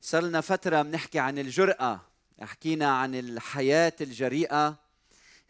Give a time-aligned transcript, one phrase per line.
[0.00, 2.00] صار لنا فترة بنحكي عن الجرأة.
[2.42, 4.76] حكينا عن الحياة الجريئة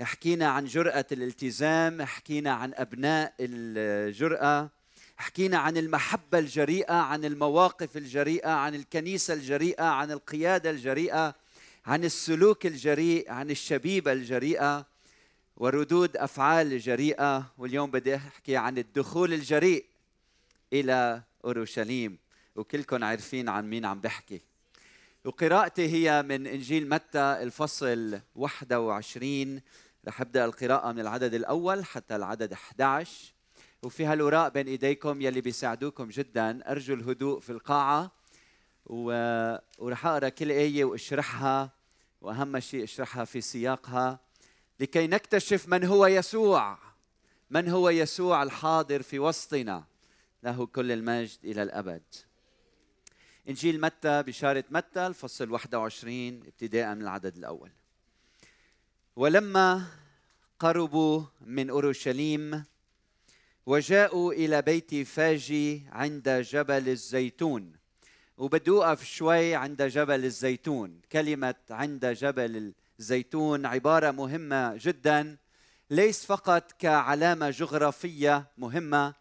[0.00, 4.71] حكينا عن جرأة الالتزام حكينا عن أبناء الجرأة
[5.16, 11.35] حكينا عن المحبة الجريئة عن المواقف الجريئة عن الكنيسة الجريئة عن القيادة الجريئة
[11.87, 14.87] عن السلوك الجريء عن الشبيبة الجريئة.
[15.61, 19.84] وردود أفعال جريئة واليوم بدي أحكي عن الدخول الجريء
[20.72, 22.18] إلى أورشليم
[22.57, 24.40] وكلكم عارفين عن مين عم بحكي.
[25.25, 29.61] وقراءتي هي من إنجيل متى الفصل 21
[30.08, 33.34] رح أبدأ القراءة من العدد الأول حتى العدد 11
[33.83, 38.12] وفي هالوراق بين إيديكم يلي بيساعدوكم جدا أرجو الهدوء في القاعة
[38.86, 39.11] و...
[39.78, 41.70] ورح أقرأ كل آية وأشرحها
[42.20, 44.28] وأهم شيء أشرحها في سياقها.
[44.81, 46.78] لكي نكتشف من هو يسوع.
[47.50, 49.84] من هو يسوع الحاضر في وسطنا؟
[50.43, 52.03] له كل المجد إلى الأبد.
[53.48, 57.70] إنجيل متى؟ بشارة متى؟ الفصل 21 ابتداء من العدد الأول.
[59.17, 59.87] ولما
[60.59, 62.65] قربوا من أورشليم
[63.67, 67.78] وجاءوا إلى بيت فاجي عند جبل الزيتون.
[68.39, 71.00] وبدي أوقف شوي عند جبل الزيتون.
[71.12, 75.36] كلمة عند جبل الزيتون عبارة مهمة جدا
[75.91, 79.14] ليس فقط كعلامة جغرافية مهمة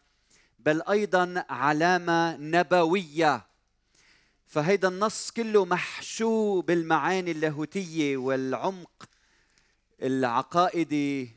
[0.60, 3.48] بل أيضا علامة نبوية.
[4.46, 9.10] فهيدا النص كله محشو بالمعاني اللاهوتية والعمق
[10.02, 11.32] العقائدي.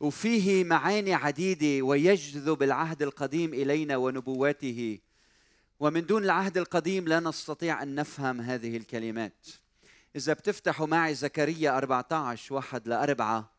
[0.00, 4.98] وفيه معاني عديدة ويجذب العهد القديم إلينا ونبواته.
[5.80, 9.46] ومن دون العهد القديم لا نستطيع أن نفهم هذه الكلمات.
[10.16, 13.50] إذا بتفتحوا معي زكريا 14 واحد لأربعة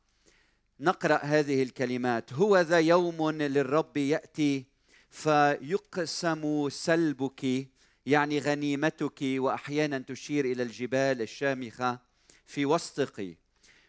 [0.80, 2.34] نقرأ هذه الكلمات.
[2.34, 4.66] هو ذا يوم للرب يأتي
[5.10, 7.68] فيقسم سلبك
[8.06, 12.00] يعني غنيمتك وأحيانا تشير إلى الجبال الشامخة
[12.46, 13.38] في وسطك.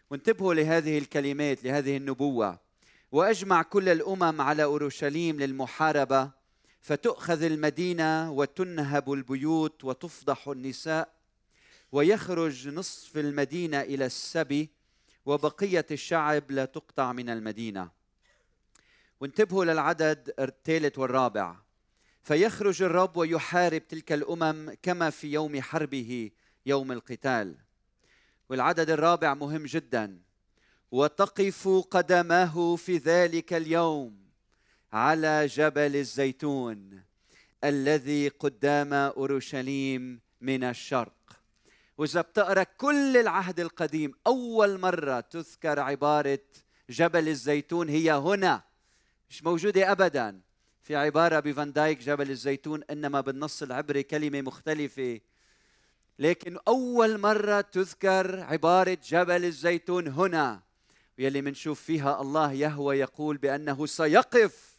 [0.09, 2.59] وانتبهوا لهذه الكلمات لهذه النبوة.
[3.11, 6.31] وأجمع كل الأمم على أورشليم للمحاربة
[6.81, 11.13] فتؤخذ المدينة وتنهب البيوت وتفضح النساء
[11.91, 14.69] ويخرج نصف المدينة إلى السبي
[15.25, 17.89] وبقية الشعب لا تقطع من المدينة.
[19.19, 21.55] وانتبهوا للعدد الثالث والرابع.
[22.23, 26.31] فيخرج الرب ويحارب تلك الأمم كما في يوم حربه
[26.65, 27.55] يوم القتال.
[28.49, 30.21] والعدد الرابع مهم جدا.
[30.91, 34.26] وتقف قدماه في ذلك اليوم.
[34.93, 37.03] على جبل الزيتون
[37.63, 41.13] الذي قدام أورشليم من الشرق.
[41.97, 46.39] وإذا بتقرأ كل العهد القديم أول مرة تذكر عبارة
[46.89, 48.63] جبل الزيتون هي هنا.
[49.29, 50.41] مش موجودة ابدا.
[50.83, 55.19] في عبارة بفان دايك جبل الزيتون إنما بالنص العبري كلمة مختلفة.
[56.19, 60.61] لكن أول مرة تذكر عبارة جبل الزيتون هنا
[61.17, 64.76] يلي منشوف فيها الله يهوى يقول بأنه سيقف.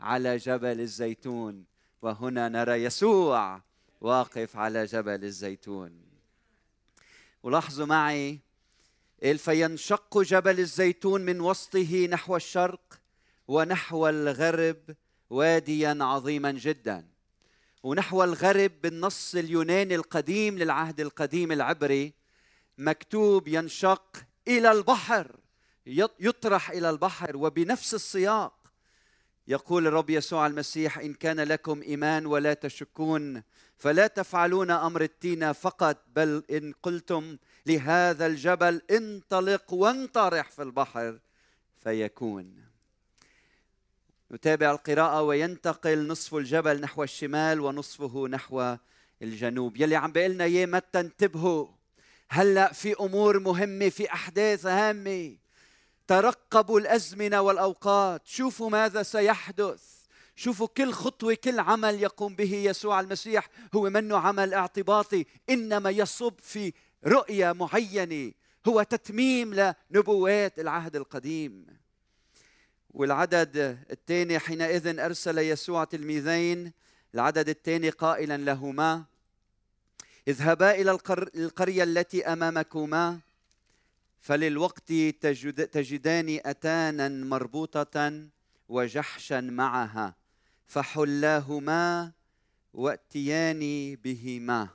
[0.00, 1.64] على جبل الزيتون.
[2.02, 3.62] وهنا نرى يسوع
[4.00, 6.02] واقف على جبل الزيتون.
[7.42, 8.38] ولاحظوا معي
[9.36, 13.00] فينشق جبل الزيتون من وسطه نحو الشرق
[13.48, 14.96] ونحو الغرب
[15.30, 17.16] واديا عظيما جدا.
[17.82, 22.12] ونحو الغرب بالنص اليوناني القديم للعهد القديم العبري
[22.78, 24.16] مكتوب ينشق
[24.48, 25.36] إلى البحر
[26.20, 28.55] يطرح إلى البحر وبنفس السياق
[29.48, 33.42] يقول الرب يسوع المسيح إن كان لكم إيمان ولا تشكون
[33.76, 37.36] فلا تفعلون أمر التين فقط بل إن قلتم
[37.66, 41.18] لهذا الجبل انطلق وانطرح في البحر
[41.82, 42.66] فيكون.
[44.32, 48.76] نتابع القراءة وينتقل نصف الجبل نحو الشمال ونصفه نحو
[49.22, 49.76] الجنوب.
[49.76, 51.66] يلي عم بيقلنا إياه متى انتبهوا
[52.28, 55.36] هلأ في أمور مهمة في أحداث هامة.
[56.06, 58.22] ترقبوا الأزمنة والأوقات.
[58.26, 59.82] شوفوا ماذا سيحدث.
[60.36, 63.48] شوفوا كل خطوة كل عمل يقوم به يسوع المسيح.
[63.74, 65.26] هو منه عمل اعتباطي.
[65.50, 66.72] إنما يصب في
[67.06, 68.32] رؤية معينة.
[68.68, 69.54] هو تتميم
[69.90, 71.66] لنبوات العهد القديم.
[72.90, 76.72] والعدد الثاني حينئذ أرسل يسوع تلميذين.
[77.14, 79.04] العدد الثاني قائلا لهما
[80.28, 80.98] اذهبا إلى
[81.36, 83.20] القرية التي أمامكما.
[84.26, 88.26] فللوقت تجد تجدان أتانا مربوطة
[88.68, 90.14] وجحشا معها
[90.66, 92.12] فحلاهما
[92.74, 94.68] واتيان بهما.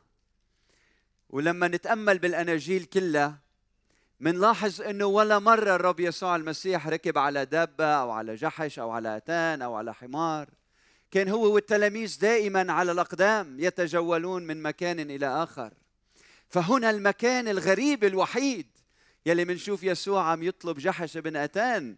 [1.30, 3.40] ولما نتأمل بالأناجيل كلها
[4.20, 9.18] منلاحظ إنه ولا مرة الرب يسوع المسيح ركب على دابة أو على جحش أو على
[9.18, 10.50] أتان أو على حمار.
[11.12, 15.74] كان هو والتلاميذ دائما على الأقدام يتجولون من مكان إلى آخر.
[16.50, 18.71] فهنا المكان الغريب الوحيد
[19.26, 21.96] يلي منشوف يسوع عم يطلب جحش بن أتان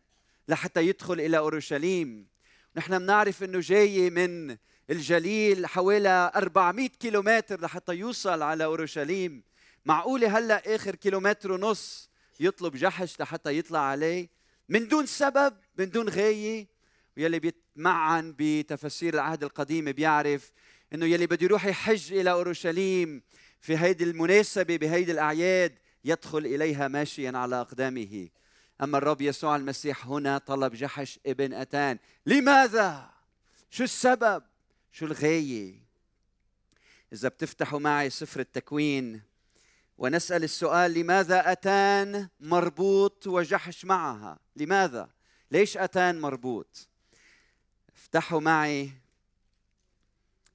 [0.48, 2.28] لحتى يدخل إلى أورشليم.
[2.76, 4.58] نحن بنعرف إنه جاي من
[4.90, 9.44] الجليل حوالي 400 كيلومتر لحتى يوصل على أورشليم.
[9.86, 12.10] معقولة هلأ آخر كيلومتر ونص
[12.40, 14.30] يطلب جحش لحتى يطلع عليه؟
[14.70, 16.68] من دون سبب من دون غاية.
[17.18, 20.52] ويلي بيتمعن بتفسير العهد القديم بيعرف
[20.94, 23.22] إنه يلي بده يروح يحج إلى أورشليم
[23.62, 28.30] في هيدي المناسبة بهيدي الأعياد يدخل إليها ماشيا على أقدامه.
[28.82, 32.00] أما الرب يسوع المسيح هنا طلب جحش ابن أتان.
[32.26, 33.10] لماذا؟
[33.70, 34.44] شو السبب؟
[34.92, 35.84] شو الغايه
[37.14, 39.22] إذا بتفتحوا معي سفر التكوين
[39.98, 45.10] ونسأل السؤال لماذا أتان مربوط وجحش معها؟ لماذا؟
[45.52, 46.88] ليش أتان مربوط؟
[47.96, 48.92] افتحوا معي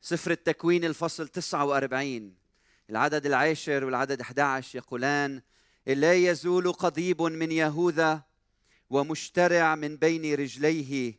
[0.00, 2.34] سفر التكوين الفصل 49
[2.90, 5.42] العدد العاشر والعدد 11 يقولان
[5.86, 8.22] لا يزول قضيب من يهوذا
[8.90, 11.14] ومشترع من بين رجليه.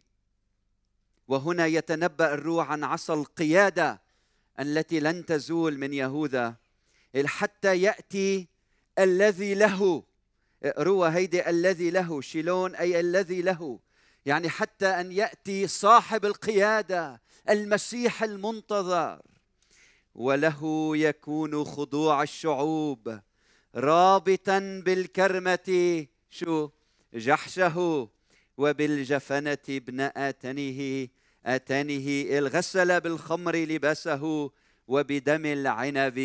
[1.28, 4.02] وهنا يتنبأ الروح عن عصا القيادة
[4.60, 6.56] التي لن تزول من يهوذا.
[7.26, 8.48] حتى يأتي
[9.00, 10.04] الذي له
[10.66, 13.80] روى هيدي الذي له شيلون أي الذي له.
[14.26, 19.22] يعني حتى أن يأتي صاحب القيادة المسيح المنتظر.
[20.20, 23.20] وله يكون خضوع الشعوب.
[23.76, 26.70] رابطا بالكرمة شو؟
[27.14, 28.08] جحشه.
[28.58, 31.08] وبالجفنة ابن آتنه.
[31.46, 34.52] آتانه الغسل بالخمر لباسه
[34.88, 36.20] وبدم العنب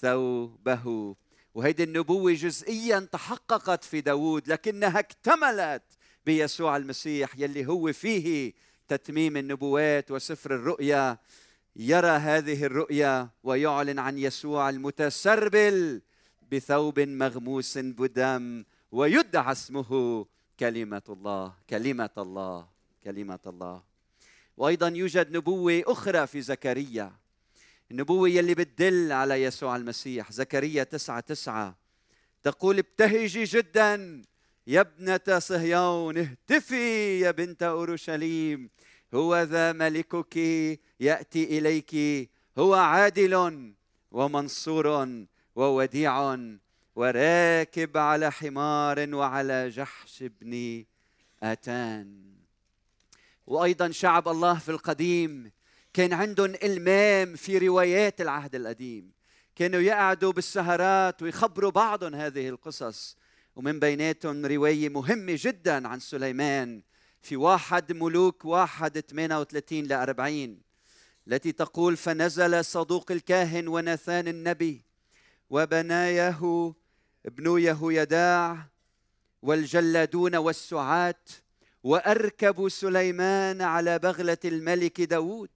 [0.00, 1.16] ثوبه.
[1.54, 5.82] وهيدي النبوة جزئيا تحققت في داود لكنها اكتملت
[6.26, 8.52] بيسوع المسيح يلي هو فيه
[8.88, 11.18] تتميم النبوات وسفر الرؤيا.
[11.78, 16.02] يرى هذه الرؤيا ويعلن عن يسوع المتسربل
[16.52, 20.26] بثوب مغموس بدم ويدعى اسمه
[20.60, 22.66] كلمة الله كلمة الله
[23.04, 23.82] كلمة الله.
[24.56, 27.12] وأيضا يوجد نبوة أخرى في زكريا
[27.90, 30.32] النبوة يلي بتدل على يسوع المسيح.
[30.32, 31.76] زكريا تسعة تسعة
[32.42, 34.22] تقول ابتهجي جدا
[34.66, 38.70] يا ابنة صهيون اهتفي يا بنت أورشليم.
[39.14, 40.36] هو ذا ملكك
[41.00, 41.94] يأتي إليك.
[42.58, 43.74] هو عادل
[44.10, 45.08] ومنصور
[45.56, 46.36] ووديع
[46.96, 50.84] وراكب على حمار وعلى جحش ابن
[51.42, 52.34] آتان.
[53.46, 55.52] وأيضا شعب الله في القديم
[55.92, 59.12] كان عندهم إلمام في روايات العهد القديم.
[59.56, 63.16] كانوا يقعدوا بالسهرات ويخبروا بعضهم هذه القصص.
[63.56, 66.82] ومن بيناتهم رواية مهمة جدا عن سليمان.
[67.22, 70.58] في واحد ملوك واحد 38 ل 40
[71.28, 74.82] التي تقول فنزل صدوق الكاهن وناثان النبي
[75.50, 76.74] وبنايه
[77.26, 78.66] ابن يهويداع
[79.42, 81.30] والجلادون والسعات
[81.82, 85.50] وأركبوا سليمان على بغلة الملك داود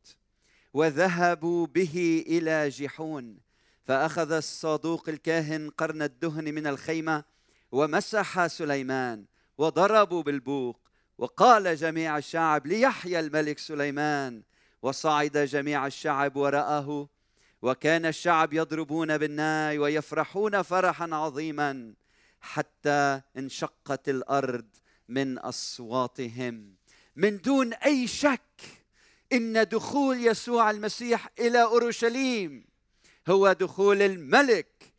[0.75, 3.39] وذهبوا به إلى جحون.
[3.85, 7.25] فأخذ الصادوق الكاهن قرن الدهن من الخيمة
[7.73, 9.25] ومسح سليمان
[9.59, 10.82] وضربوا بالبوق
[11.23, 14.43] وقال جميع الشعب ليحيى الملك سليمان
[14.83, 17.09] وصعد جميع الشعب وراءه
[17.63, 21.95] وكان الشعب يضربون بالناي ويفرحون فرحا عظيما
[22.41, 24.65] حتى انشقت الأرض
[25.09, 26.75] من أصواتهم.
[27.17, 28.61] من دون أي شك
[29.33, 32.65] إن دخول يسوع المسيح إلى أورشليم
[33.29, 34.93] هو دخول الملك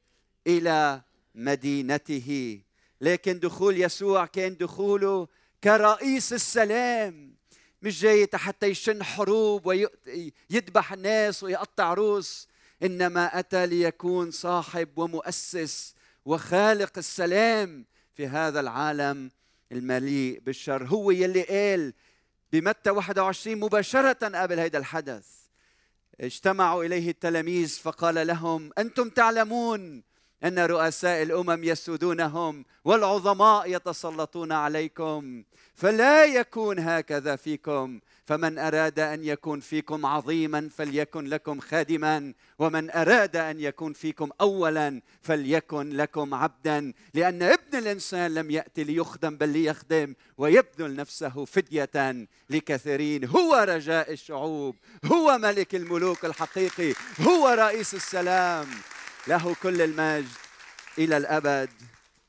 [0.48, 1.02] إلى
[1.36, 2.62] مدينته.
[3.02, 5.28] لكن دخول يسوع كان دخوله
[5.64, 7.36] كرئيس السلام
[7.82, 12.48] مش جاي حتى يشن حروب ويذبح الناس ويقطع روس.
[12.84, 19.32] إنما أتى ليكون صاحب ومؤسس وخالق السلام في هذا العالم
[19.72, 20.86] المليء بالشر.
[20.88, 21.94] هو يلي قال
[22.54, 25.28] بمتى 21 مباشرة قبل هذا الحدث
[26.22, 30.04] اجتمعوا إليه التلاميذ فقال لهم أنتم تعلمون
[30.44, 35.44] أن رؤساء الأمم يسودونهم والعظماء يتسلطون عليكم
[35.76, 38.00] فلا يكون هكذا فيكم.
[38.26, 45.02] فمن أراد أن يكون فيكم عظيما فليكن لكم خادما ومن أراد أن يكون فيكم اولا
[45.22, 46.94] فليكن لكم عبدا.
[47.14, 53.26] لأن ابن الإنسان لم يأتي ليخدم بل ليخدم ويبذل نفسه فدية لكثيرين.
[53.26, 58.68] هو رجاء الشعوب هو ملك الملوك الحقيقي هو رئيس السلام.
[59.28, 60.30] له كل المجد
[60.98, 61.70] إلى الأبد.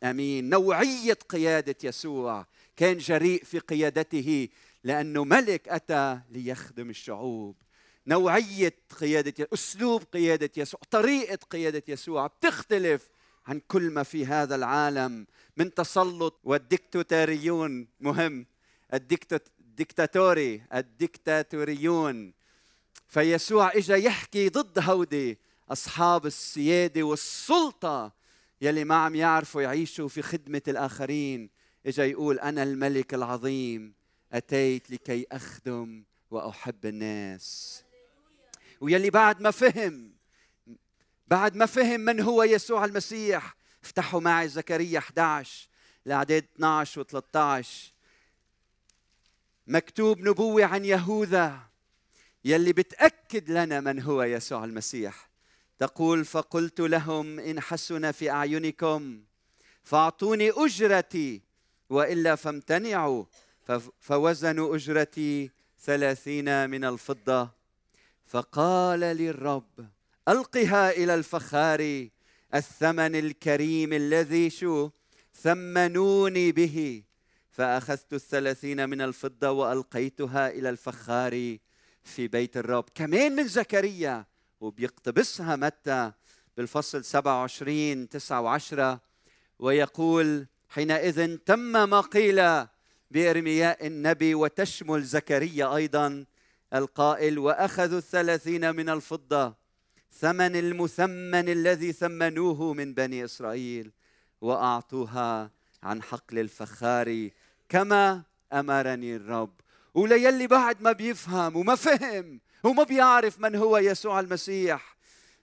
[0.03, 0.49] آمين.
[0.49, 2.47] نوعية قيادة يسوع.
[2.77, 4.49] كان جريء في قيادته
[4.85, 7.57] لأنه ملك أتى ليخدم الشعوب.
[8.07, 13.09] نوعية قيادة أسلوب قيادة يسوع طريقة قيادة يسوع بتختلف
[13.47, 15.27] عن كل ما في هذا العالم.
[15.57, 18.47] من تسلط والديكتاتوريون مهم.
[18.95, 22.33] الديكتاتوري الديكتاتوريون
[23.09, 25.39] فيسوع إجا يحكي ضد هودي.
[25.69, 28.13] أصحاب السيادة والسلطة
[28.61, 31.51] يلي ما عم يعرفوا يعيشوا في خدمة الآخرين.
[31.87, 33.95] إجا يقول أنا الملك العظيم
[34.33, 37.83] أتيت لكي أخدم وأحب الناس.
[38.81, 40.15] ويلي بعد ما فهم
[41.27, 45.69] بعد ما فهم من هو يسوع المسيح افتحوا معي زكريا 11
[46.07, 47.93] الاعداد 12 و 13
[49.67, 51.61] مكتوب نبوة عن يهوذا
[52.45, 55.34] يلي بتأكد لنا من هو يسوع المسيح.
[55.79, 59.23] تقول فقلت لهم إن حسن في أعينكم
[59.85, 61.43] فأعطوني أجرتي
[61.91, 63.25] وإلا فامتنعوا
[64.01, 65.51] فوزنوا أجرتي
[65.81, 67.51] ثلاثين من الفضة.
[68.27, 69.89] فقال لي الرب
[70.29, 72.09] ألقها إلى الفخار
[72.55, 74.91] الثمن الكريم الذي شو؟
[75.35, 77.03] ثمنوني به.
[77.51, 81.59] فأخذت الثلاثين من الفضة وألقيتها إلى الفخار
[82.05, 82.85] في بيت الرب.
[82.95, 84.27] كمان من زكريا.
[84.61, 86.13] وبيقتبسها متى؟
[86.57, 88.99] بالفصل 27 9 و10
[89.59, 91.59] ويقول حينئذ تم
[91.91, 92.67] ما قيل
[93.11, 96.25] بإرمياء النبي وتشمل زكريا أيضا
[96.75, 99.55] القائل وأخذوا الثلاثين من الفضة
[100.13, 103.93] ثمن المثمن الذي ثمنوه من بني إسرائيل
[104.41, 105.51] وأعطوها
[105.83, 107.31] عن حقل الفخار
[107.69, 109.61] كما أمرني الرب.
[109.95, 114.97] وليلي بعد ما بيفهم وما فهم وما بيعرف من هو يسوع المسيح.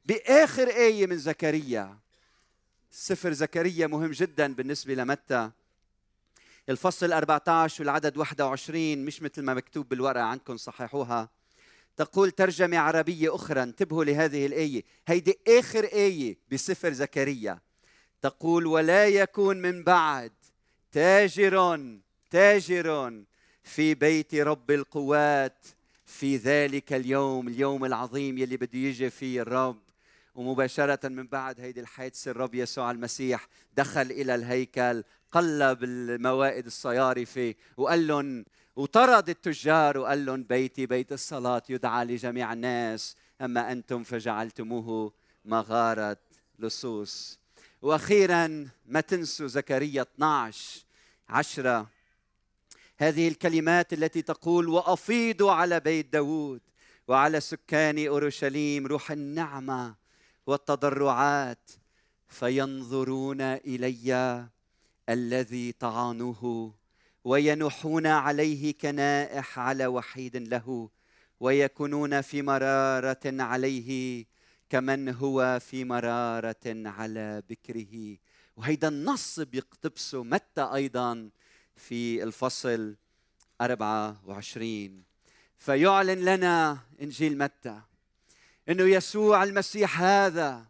[0.05, 1.97] بآخر آية من زكريا.
[2.91, 5.51] سفر زكريا مهم جدا بالنسبة لمتى.
[6.69, 11.29] الفصل 14 والعدد 21 مش مثل ما مكتوب بالورقة عندكم صححوها.
[11.97, 14.83] تقول ترجمة عربية أخرى انتبهوا لهذه الآية.
[15.07, 17.59] هيدي آخر آية بسفر زكريا.
[18.21, 20.31] تقول ولا يكون من بعد
[20.91, 21.79] تاجر
[22.29, 23.21] تاجر
[23.63, 25.65] في بيت رب القوات.
[26.11, 29.81] في ذلك اليوم اليوم العظيم يلي بده يجي فيه الرب.
[30.35, 38.07] ومباشرة من بعد هيدي الحادثة الرب يسوع المسيح دخل إلى الهيكل قلب الموائد الصيارفة وقال
[38.07, 45.13] لهم وطرد التجار وقال لهم بيتي بيت الصلاة يدعى لجميع الناس أما أنتم فجعلتموه
[45.45, 46.17] مغارة
[46.59, 47.39] لصوص.
[47.81, 50.85] وأخيرا ما تنسوا زكريا 12
[51.29, 51.87] عشرة
[53.01, 56.61] هذه الكلمات التي تقول وأفيضوا على بيت داود
[57.07, 59.95] وعلى سكان أورشليم روح النعمة
[60.47, 61.71] والتضرعات
[62.27, 64.47] فينظرون إلي
[65.09, 66.73] الذي طعنوه
[67.23, 70.89] وينوحون عليه كنائح على وحيد له
[71.39, 74.25] ويكونون في مرارة عليه
[74.69, 78.17] كمن هو في مرارة على بكره.
[78.55, 81.29] وهيدا النص بيقتبسه متى أيضا؟
[81.75, 82.95] في الفصل
[83.61, 85.03] 24
[85.57, 87.81] فيعلن لنا إنجيل متى؟
[88.69, 90.65] أنه يسوع المسيح هذا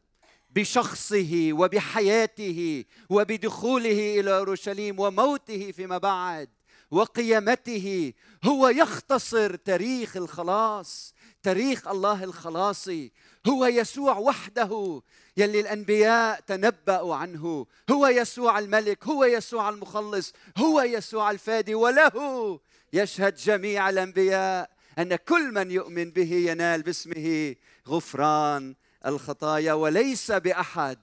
[0.50, 6.50] بشخصه وبحياته وبدخوله إلى أورشليم وموته فيما بعد
[6.92, 13.12] وقيامته هو يختصر تاريخ الخلاص تاريخ الله الخلاصي.
[13.48, 15.02] هو يسوع وحده
[15.38, 17.66] يلي الأنبياء تنبأوا عنه.
[17.92, 22.60] هو يسوع الملك هو يسوع المخلص هو يسوع الفادي وله
[22.94, 24.70] يشهد جميع الأنبياء
[25.00, 27.56] أن كل من يؤمن به ينال باسمه
[27.88, 31.00] غفران الخطايا وليس بأحد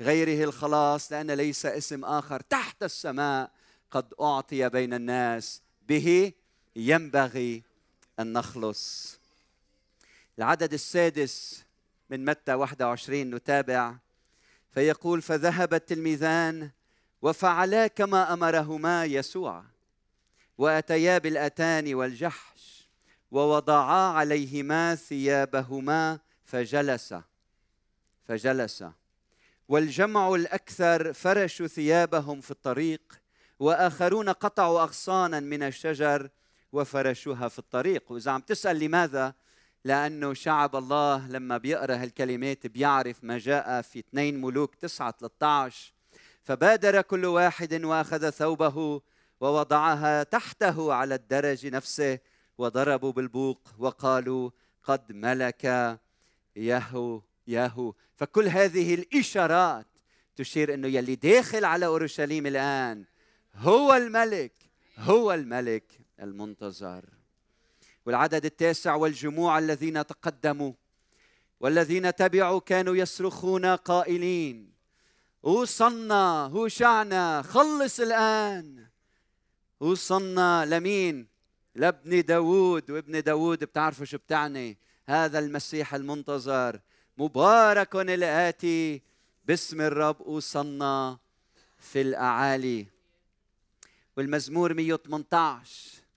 [0.00, 3.50] غيره الخلاص لأن ليس اسم آخر تحت السماء
[3.90, 6.32] قد أعطي بين الناس به.
[6.76, 7.62] ينبغي
[8.20, 9.19] أن نخلص.
[10.40, 11.64] العدد السادس
[12.10, 13.96] من متى 21 نتابع.
[14.70, 16.70] فيقول فذهب التلميذان
[17.22, 19.64] وفعلا كما أمرهما يسوع
[20.58, 22.88] وأتيا بالأتان والجحش
[23.30, 27.22] ووضعا عليهما ثيابهما فجلسا
[28.28, 28.84] فجلس.
[29.68, 33.20] والجمع الأكثر فرشوا ثيابهم في الطريق
[33.58, 36.30] وآخرون قطعوا أغصانا من الشجر
[36.72, 38.12] وفرشوها في الطريق.
[38.12, 39.34] واذا عم تسأل لماذا؟
[39.84, 45.92] لأنه شعب الله لما بيقرأ هالكلمات بيعرف ما جاء في 2 ملوك 9 13
[46.42, 49.02] فبادر كل واحد وأخذ ثوبه
[49.40, 52.18] ووضعها تحته على الدرج نفسه
[52.58, 54.50] وضربوا بالبوق وقالوا
[54.82, 55.98] قد ملك
[56.56, 59.86] يهو ياهو فكل هذه الإشارات
[60.36, 63.04] تشير إنه يلي داخل على أورشليم الآن
[63.54, 64.52] هو الملك
[64.98, 65.84] هو الملك
[66.20, 67.19] المنتظر.
[68.10, 70.72] والعدد التاسع والجموع الذين تقدموا
[71.60, 74.72] والذين تبعوا كانوا يصرخون قائلين
[75.42, 78.86] وصلنا هوشعنا خلص الآن.
[79.80, 81.26] وصلنا لمين؟
[81.74, 86.80] لابن داود وابن داود بتعرفوا شو بتعني؟ هذا المسيح المنتظر
[87.18, 89.02] مبارك الآتي
[89.44, 91.18] باسم الرب وصلنا
[91.78, 92.86] في الأعالي.
[94.16, 96.09] والمزمور 118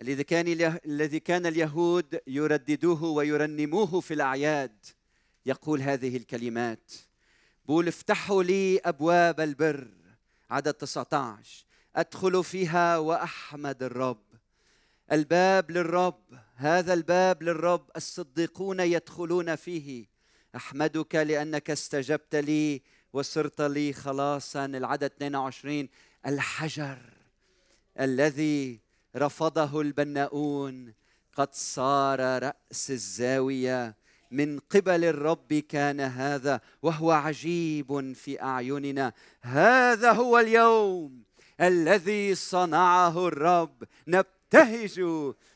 [0.00, 4.86] الذي كان الذي كان اليهود يرددوه ويرنموه في الأعياد
[5.46, 6.92] يقول هذه الكلمات
[7.64, 9.88] بقول افتحوا لي أبواب البر
[10.50, 14.24] عدد 19 أدخل فيها وأحمد الرب.
[15.12, 16.22] الباب للرب
[16.54, 20.06] هذا الباب للرب الصديقون يدخلون فيه.
[20.56, 25.88] أحمدك لأنك استجبت لي وصرت لي خلاصا العدد 22
[26.26, 26.98] الحجر
[28.00, 28.85] الذي
[29.16, 30.94] رفضه البناؤون.
[31.36, 33.96] قد صار رأس الزاوية.
[34.30, 39.12] من قبل الرب كان هذا وهو عجيب في أعيننا.
[39.42, 41.22] هذا هو اليوم
[41.60, 43.84] الذي صنعه الرب.
[44.08, 45.00] نبتهج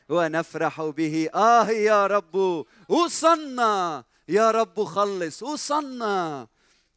[0.09, 1.29] ونفرح به.
[1.35, 6.47] آه يا رب وصلنا يا رب خلص وصلنا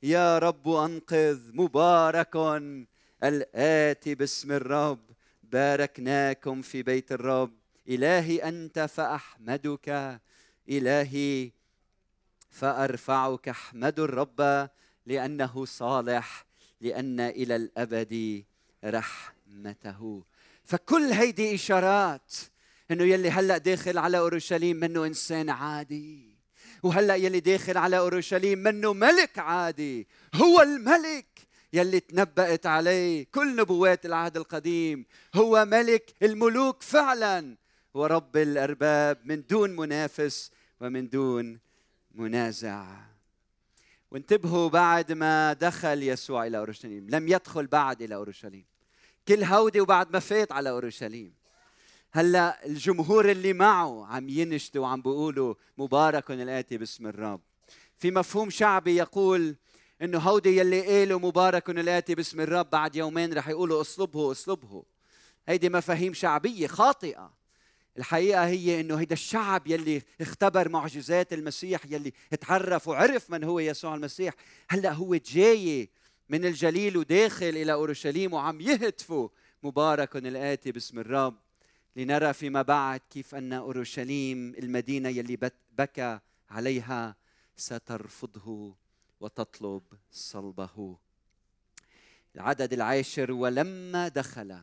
[0.03, 2.37] يا رب أنقذ مبارك
[3.25, 5.14] الآتي باسم الرب.
[5.53, 7.55] باركناكم في بيت الرب.
[7.89, 10.21] إلهي أنت فأحمدك.
[10.69, 11.51] إلهي
[12.51, 13.49] فأرفعك.
[13.49, 14.69] احمد الرب
[15.07, 16.47] لأنه صالح
[16.81, 18.45] لأن إلى الأبد
[18.85, 20.25] رحمته.
[20.65, 22.33] فكل هيدي إشارات
[22.91, 26.39] إنه يلي هلأ داخل على أورشليم منه إنسان عادي
[26.83, 30.09] وهلأ يلي داخل على أورشليم منه ملك عادي.
[30.35, 31.27] هو الملك
[31.75, 35.07] يلي تنبأت عليه كل نبوات العهد القديم.
[35.35, 37.57] هو ملك الملوك فعلا.
[37.95, 41.59] ورب الأرباب من دون منافس ومن دون
[42.15, 42.87] منازع.
[44.11, 47.07] وانتبهوا بعد ما دخل يسوع إلى أورشليم.
[47.11, 48.65] لم يدخل بعد إلى أورشليم.
[49.29, 51.35] كل هودي وبعد ما فات على أورشليم.
[52.13, 57.41] هلأ الجمهور اللي معه عم ينشدوا وعم بيقولوا مبارك الآتي باسم الرب.
[57.99, 59.57] في مفهوم شعبي يقول
[60.03, 64.85] إنه هودي يلي قالوا مبارك الاتي باسم الرب بعد يومين رح يقولوا أصلبه أصلبه.
[65.49, 67.33] هيدي مفاهيم شعبية خاطئة.
[67.99, 73.95] الحقيقة هي إنه هيدا الشعب يلي اختبر معجزات المسيح يلي تعرف وعرف من هو يسوع
[73.95, 74.35] المسيح
[74.69, 75.91] هلأ هو جاي
[76.29, 79.29] من الجليل وداخل إلى أورشليم وعم يهتفوا
[79.63, 81.37] مبارك الاتي باسم الرب.
[81.97, 85.39] لنرى فيما بعد كيف أن أورشليم المدينة يلي
[85.79, 86.19] بكى
[86.51, 87.17] عليها
[87.57, 88.84] سترفضه.
[89.25, 90.97] وتطلب صلبه.
[92.35, 94.61] العدد العاشر ولما دخل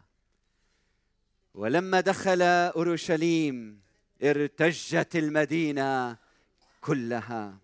[1.54, 3.82] ولما دخل أورشليم
[4.24, 6.18] ارتجت المدينة
[6.82, 7.58] كلها.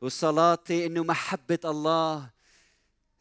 [0.00, 2.30] وصلاتي إنه محبة الله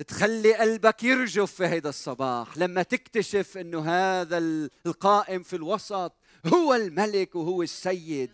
[0.08, 2.58] تخلي قلبك يرجف في هيدا الصباح.
[2.58, 4.38] لما تكتشف إنه هذا
[4.86, 6.14] القائم في الوسط
[6.46, 8.32] هو الملك وهو السيد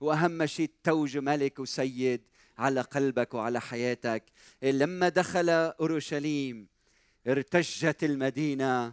[0.00, 2.22] وأهم شيء توج ملك وسيد.
[2.58, 4.24] على قلبك وعلى حياتك.
[4.62, 6.66] لما دخل أورشليم
[7.26, 8.92] ارتجت المدينة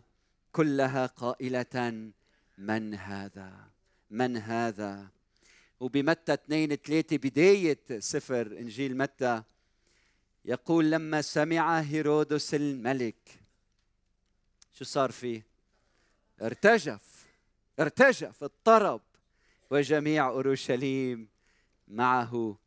[0.52, 2.12] كلها قائلة
[2.58, 3.54] من هذا؟
[4.10, 5.08] من هذا؟
[5.80, 9.44] وبمتى 2 3 بداية سفر إنجيل متى؟
[10.46, 13.40] يقول لما سمع هيرودس الملك.
[14.74, 15.46] شو صار فيه؟
[16.42, 17.26] ارتجف
[17.80, 19.02] ارتجف اضطرب
[19.72, 21.28] وجميع أورشليم
[21.88, 22.58] معه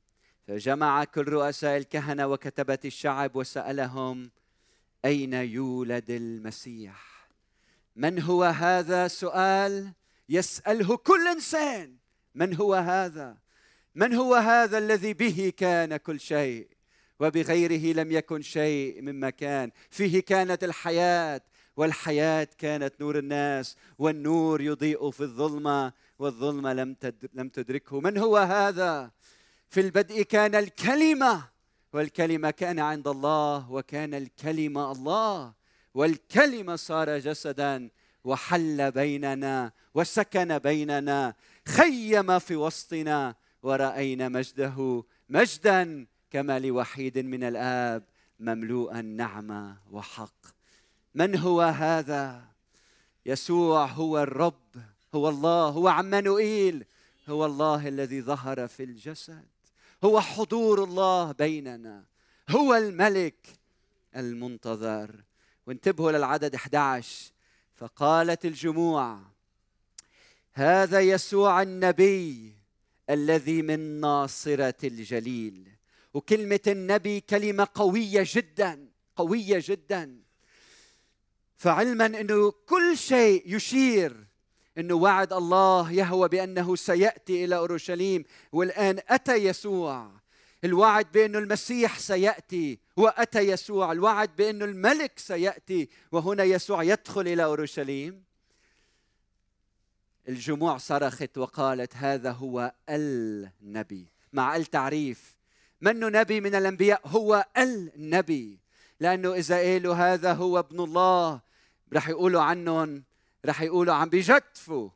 [0.49, 4.31] فجمع كل رؤساء الكهنة وكتبه الشعب وسألهم
[5.05, 7.29] أين يولد المسيح؟
[7.97, 9.93] من هو هذا؟ سؤال
[10.29, 11.97] يسأله كل إنسان.
[12.35, 13.37] من هو هذا؟
[13.95, 16.69] من هو هذا الذي به كان كل شيء؟
[17.21, 21.41] وبغيره لم يكن شيء مما كان فيه كانت الحياة
[21.77, 26.97] والحياة كانت نور الناس والنور يضيء في الظلمة والظلمة لم
[27.35, 28.01] لم تدركه.
[28.01, 29.11] من هو هذا؟
[29.69, 31.49] في البدء كان الكلمة
[31.93, 35.53] والكلمة كان عند الله وكان الكلمة الله.
[35.95, 37.91] والكلمة صار جسدا
[38.25, 41.35] وحل بيننا وسكن بيننا
[41.69, 48.03] خيم في وسطنا ورأينا مجده مجدا كما لوحيد من الآب
[48.41, 50.47] مملوءا نعمه وحق.
[51.15, 52.45] من هو هذا؟
[53.27, 54.77] يسوع هو الرب
[55.15, 56.85] هو الله هو عمانوئيل
[57.29, 59.58] هو الله الذي ظهر في الجسد.
[60.05, 62.05] هو حضور الله بيننا.
[62.51, 63.47] هو الملك
[64.17, 65.25] المنتظر.
[65.67, 67.33] وانتبهوا للعدد 11
[67.75, 69.19] فقالت الجموع
[70.53, 72.53] هذا يسوع النبي
[73.11, 75.69] الذي من ناصرة الجليل.
[76.15, 80.23] وكلمة النبي كلمة قوية جدا قوية جدا.
[81.57, 84.28] فعلما إنه كل شيء يشير
[84.79, 90.11] إنه وعد الله يهوى بأنه سيأتي إلى أورشليم والآن أتى يسوع.
[90.65, 93.93] الوعد بانه المسيح سيأتي وأتى يسوع.
[93.93, 98.25] الوعد بانه الملك سيأتي وهنا يسوع يدخل إلى أورشليم.
[100.29, 104.07] الجموع صرخت وقالت هذا هو النبي.
[104.33, 105.37] مع التعريف
[105.81, 108.59] منه نبي من الأنبياء؟ هو النبي.
[109.01, 111.41] لأنه اذا قالوا هذا هو ابن الله.
[111.93, 113.05] رح يقولوا عنهم
[113.47, 114.91] رح يقولوا عم بيجتفوا.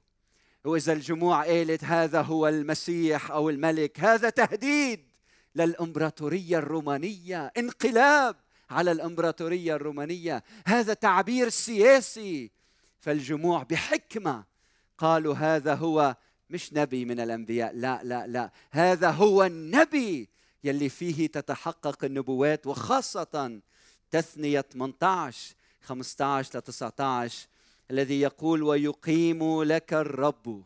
[0.64, 5.08] وإذا الجموع قالت هذا هو المسيح أو الملك هذا تهديد
[5.54, 8.36] للإمبراطورية الرومانية انقلاب
[8.70, 10.42] على الإمبراطورية الرومانية.
[10.66, 12.50] هذا تعبير سياسي.
[13.00, 14.44] فالجموع بحكمة
[14.98, 16.16] قالوا هذا هو
[16.50, 18.50] مش نبي من الأنبياء لا لا لا.
[18.70, 20.28] هذا هو النبي
[20.64, 23.60] يلي فيه تتحقق النبوات وخاصة
[24.10, 27.48] تثنية 18 15 ل 19
[27.92, 30.64] الذي يقول ويقيم لك الرب.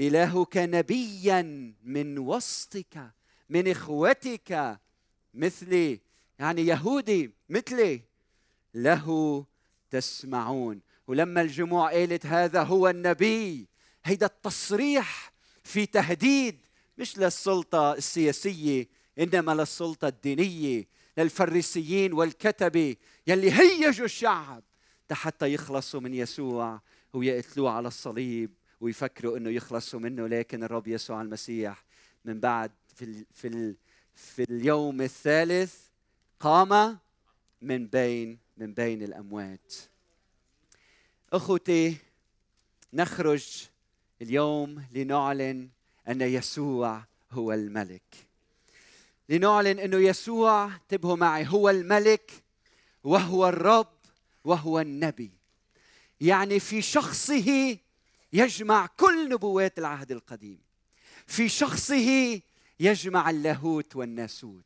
[0.00, 3.12] إلهك نبيا من وسطك
[3.48, 4.80] من إخوتك
[5.34, 6.00] مثلي
[6.38, 8.00] يعني يهودي مثلي.
[8.74, 9.44] له
[9.90, 10.80] تسمعون.
[11.06, 13.68] ولما الجموع قالت هذا هو النبي
[14.04, 15.32] هيدا التصريح
[15.64, 16.58] في تهديد
[16.98, 24.62] مش للسلطة السياسية إنما للسلطة الدينية للفريسيين والكتبة يلي هيجوا الشعب.
[25.14, 26.80] حتى يخلصوا من يسوع
[27.12, 31.84] ويقتلوه على الصليب ويفكروا إنه يخلصوا منه لكن الرب يسوع المسيح
[32.24, 33.74] من بعد في ال في ال
[34.14, 35.76] في اليوم الثالث
[36.40, 36.98] قام
[37.62, 39.74] من بين من بين الأموات.
[41.32, 41.96] أخوتي
[42.92, 43.66] نخرج
[44.22, 45.68] اليوم لنعلن
[46.08, 48.02] أن يسوع هو الملك.
[49.28, 52.32] لنعلن إنه يسوع انتبهوا معي هو الملك
[53.04, 54.01] وهو الرب
[54.44, 55.30] وهو النبي.
[56.20, 57.78] يعني في شخصه
[58.32, 60.58] يجمع كل نبوات العهد القديم.
[61.26, 62.40] في شخصه
[62.80, 64.64] يجمع اللاهوت والناسوت.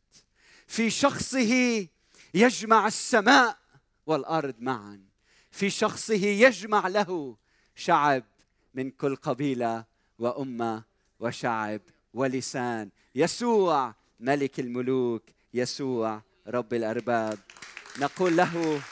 [0.66, 1.86] في شخصه
[2.34, 3.58] يجمع السماء
[4.06, 5.00] والأرض معا.
[5.50, 7.36] في شخصه يجمع له
[7.74, 8.24] شعب
[8.74, 9.84] من كل قبيلة
[10.18, 10.84] وأمة
[11.20, 11.80] وشعب
[12.14, 12.90] ولسان.
[13.14, 15.22] يسوع ملك الملوك
[15.54, 17.38] يسوع رب الأرباب.
[17.98, 18.82] نقول له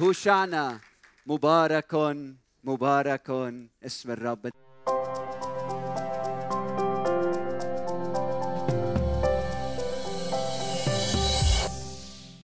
[0.00, 0.78] هوشعنا
[1.26, 1.94] مبارك
[2.64, 3.30] مبارك
[3.84, 4.50] اسم الرب.